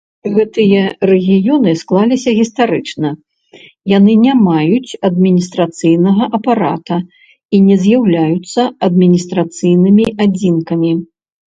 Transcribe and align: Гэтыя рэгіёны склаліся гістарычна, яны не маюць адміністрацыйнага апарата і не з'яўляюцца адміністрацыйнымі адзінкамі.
Гэтыя 0.35 0.85
рэгіёны 1.09 1.71
склаліся 1.81 2.31
гістарычна, 2.39 3.11
яны 3.97 4.15
не 4.23 4.33
маюць 4.47 4.97
адміністрацыйнага 5.11 6.23
апарата 6.39 6.97
і 7.59 7.61
не 7.67 7.75
з'яўляюцца 7.85 8.61
адміністрацыйнымі 8.89 10.05
адзінкамі. 10.27 10.91